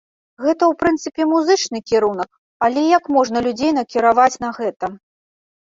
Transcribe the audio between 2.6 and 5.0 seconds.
але як можна людзей накіраваць на гэта?